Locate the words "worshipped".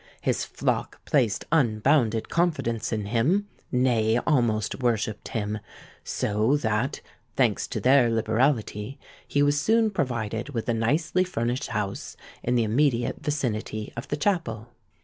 4.81-5.27